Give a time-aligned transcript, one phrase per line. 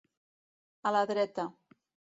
[0.91, 1.47] A la dreta.